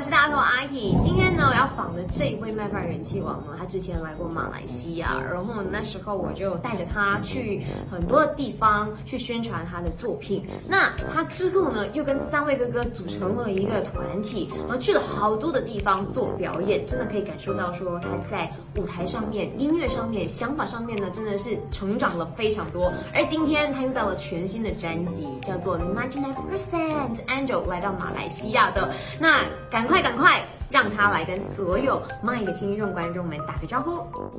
[0.00, 0.96] 我是大头阿 K。
[1.02, 10.42] 今天呢，我要访的这一位麦饭人气王呢，他之前来过马来西亚，然后那时候我就带着他去很多的地方去宣传他的作品。
[10.66, 22.90] 那他之后呢，又跟三位哥哥组成了一个团体，然后去了好多的地方做表演，真的可以感受到说他在舞台上面、音乐上面、想法上面呢，真的是成长了非常多。
[23.12, 28.90] 而今天他又到了全新的专辑，叫做 Ninety Nine Percent Angel，来到马来西亚的。
[29.18, 29.40] 那
[29.70, 33.90] 感快赶快，让他来跟所有 My 的听众观众们打个招呼。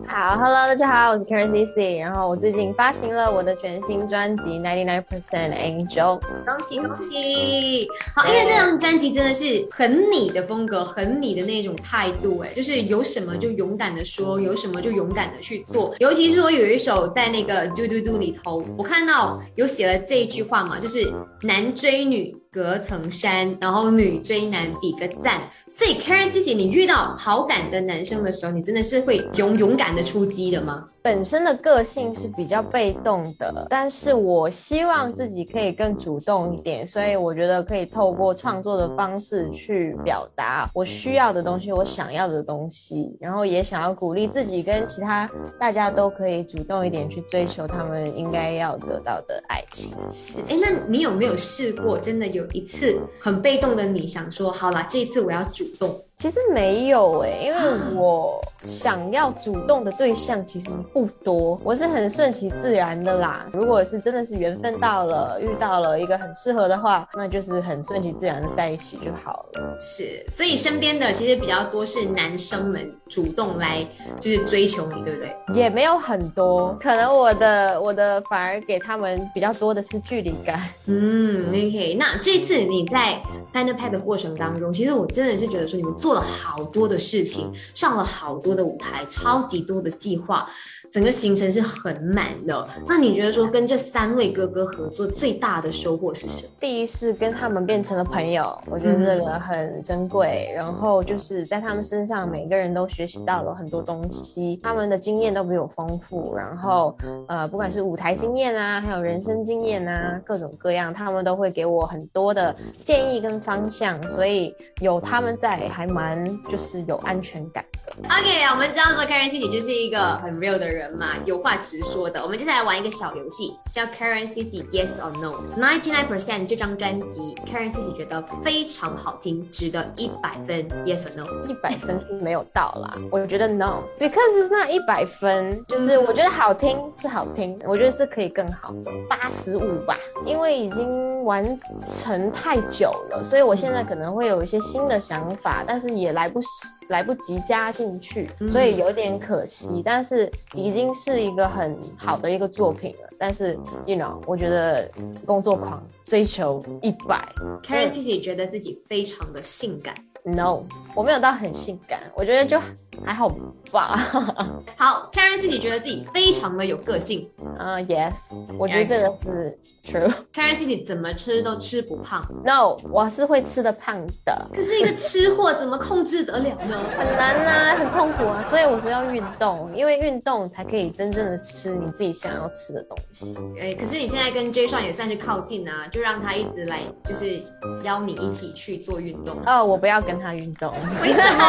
[0.08, 7.86] 好，Hello，大家好，我是 Karen Cici，然后我最近发行了我的全新专辑 Ninety Nine Percent Angel，恭喜恭喜！
[8.16, 15.94] 好，因为这张专辑真的是很你的风格，很你的那种态度，哎，就是有什么就勇敢的说，有什么就勇敢的去做。
[16.00, 22.41] 尤其是说有一首在那个嘟嘟嘟里头，我看到有写了这一句话嘛，就是男追女。
[22.52, 25.42] 隔层山，然后女追男比个赞。
[25.74, 30.86] 所以，Karen Cici，你遇到好感的男生的时候，你真的是会勇勇敢的出击的吗？
[31.04, 45.28] 本身的个性是比较被动的，但是我希望自己可以更主动一点，所以我觉得可以透过创作的方式去表达我需要的东西，我想要的东西，然后也想要鼓励自己跟其他
[45.60, 49.90] 大家都可以主动一点去追求他们应该要得到的爱情。
[50.12, 56.04] 是，哎，那你有没有试过真的有有一次很被动的你想说，好了，这一次我要主动？
[56.22, 57.60] 其实没有哎，因为
[57.96, 63.44] 我想要主动的对象其实不多，我是很顺其自然的啦。
[63.52, 69.76] 如果是真的是缘分到了，遇到了一个很适合的话，那就是很顺其自然的在一起就好了。
[69.80, 73.84] 是，所以身边的其实比较多是男生们主动来
[74.20, 75.60] 就是追求你，对不对？
[75.60, 80.62] 也没有很多，可能我的我的反而给他们比较多的是距离感。
[80.86, 81.98] 嗯，OK。
[82.00, 83.20] 那这次你在
[83.52, 86.12] Pan the Pack 的过程当中，其实我真的是觉得说你们做。
[86.12, 90.46] 做了好多的事情，上了好多的舞台，超级多的计划。
[90.92, 92.68] 整个行程是很满的。
[92.86, 96.52] 那你觉得说跟这三位哥哥合作最大的收获是什么？
[96.60, 100.52] 第一是跟他们变成了朋友，我觉得这个很珍贵。
[100.54, 106.36] 然后就是在他们身上，每个人都学习到了很多东西，他们的经验都比我丰富。
[106.36, 106.94] 然后
[107.30, 114.02] 呃，不管是舞台经验啊，还有人生经验啊，各种各样，他们都会给我很多的建议跟方向。
[114.10, 117.94] 所以有他们在，还蛮就是有安全感的。
[118.04, 120.92] OK，我们知道说 Karen 自己就是一个很 real 的人。
[120.92, 122.22] 嘛，有话直说的。
[122.22, 125.42] 我们接下来玩一个小游戏，叫 Karen Cici Yes or No。
[125.58, 130.68] Ninety nine percent 这张专辑，Karen Cici 觉得非常好听，值得一百分。
[130.86, 131.26] Yes or No？
[131.48, 141.44] 一百分是没有到啦，我觉得 No，because 那一百分就是我觉得好听是好听，我觉得是可以更好的八十五吧，因为已经完
[141.88, 146.48] 成太久了，所以我现在可能会有一些新的想法，但是也来不及
[146.90, 149.82] 来不及加进去，所以有点可惜。
[149.86, 154.90] 但是已已经是一个很好的一个作品了，但是，you know，我觉得
[155.26, 157.28] 工作狂追求一百
[157.62, 159.94] ，Karen Cici 觉得自己非常的性感
[160.24, 160.64] ，No，
[160.96, 162.60] 我没有到很性感，我觉得就。
[163.06, 163.30] 还好
[163.72, 163.98] 吧。
[164.78, 167.28] 好，Karen 自己觉得自己非常的有个性。
[167.58, 168.12] 啊，Yes，
[168.60, 170.14] 我觉得这个是 True。
[170.34, 172.22] Karen 自己怎么吃都吃不胖。
[172.44, 174.46] No，我是会吃的胖的。
[174.54, 176.78] 可是一个吃货怎么控制得了呢？
[176.96, 178.44] 很难啊，很痛苦啊。
[178.46, 183.36] 所以我说要运动，因为运动才可以真正的吃你自己想要吃的东西。
[183.60, 187.42] 哎，可是你现在跟 J 上也算是靠近啊，就让他一直来，就是
[187.84, 189.36] 邀你一起去做运动。
[189.46, 190.72] 哦，我不要跟他运动。
[191.02, 191.44] 为什么？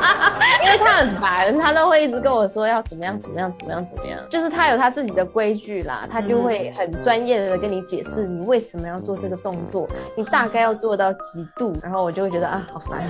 [0.64, 0.94] 因为他。
[0.94, 11.18] 很烦，他都会一直跟我说要怎么样怎么样怎么样怎么样，就是他有他自己的规矩啦，他就会很专业的跟你解释你为什么要做这个动作，你大概要做到几
[11.56, 13.04] 度，然后我就会觉得啊好烦。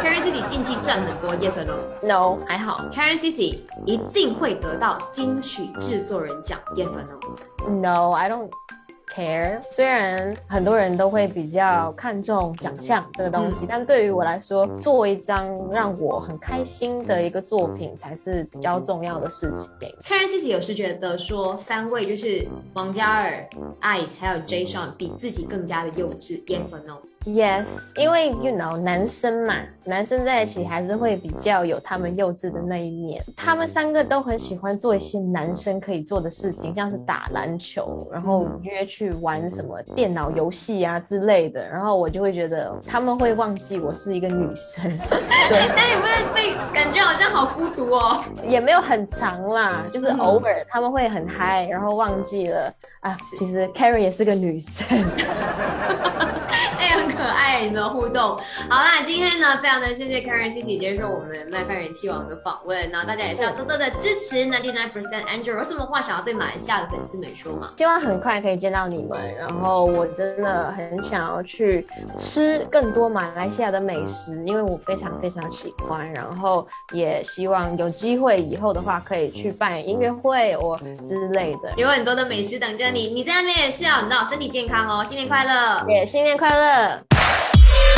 [0.00, 1.64] Karen Cici 近期赚很多，Yes or
[2.02, 2.84] No？No，还好。
[2.92, 7.04] Karen Cici 一定会得到金曲制作人奖，Yes or
[7.68, 8.48] No？No，I don't。
[9.16, 19.68] care，虽然很多人都会比较看重奖项这个东西，但对于我来说，做一张让我很开心的一个作品才是比较重要的事情。
[20.04, 23.44] 看人自己有时觉得说，三位就是王嘉尔、
[23.80, 24.64] Ice 还有 J.
[24.66, 26.84] Sean 比自己更加的幼稚，Yes or
[27.26, 27.66] No？Yes，
[27.96, 29.54] 因为 you know 男生嘛，
[29.84, 33.22] 男生在一起还是会比较有他们幼稚的那一面。
[33.36, 41.66] 他们三个都很喜欢做一些男生可以做的事情，像是打篮球，然后约去玩什么电脑游戏啊之类的。
[41.68, 44.84] 然后我就会觉得他们会忘记我是一个女生。
[45.48, 48.24] 对， 但你不会被感觉好像好孤独哦？
[48.46, 54.86] 也没有很长啦，就是偶尔他们会很嗨，然后忘记了啊，其实 Carrie 也是个女生。
[56.78, 57.07] 哎，很
[57.60, 58.36] 你们的互动。
[58.68, 65.58] 好啦，今天呢，非常的谢谢 Karen C C 接受我们麦饭人气王的访问，然后大家也是要多多的支持 Ninety Nine Percent Angel。
[65.58, 67.72] 有什么话想要对马来西亚的粉丝们说吗？
[67.76, 83.08] 希望很快可以见到你们，然后我真的很想要去吃更多马来西亚的美食，因为我非常非常喜欢，然后也希望有机会以后的话可以去办音乐会或之类的，有很多的美食等着你。
[83.08, 85.84] 你在那边也是要，你知道身体健康哦，新年快乐！
[85.88, 87.17] 也新年快乐！